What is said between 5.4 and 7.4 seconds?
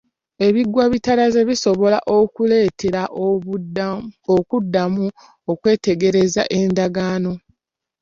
okwetegereza endagaano.